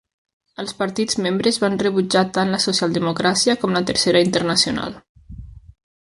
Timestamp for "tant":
2.37-2.53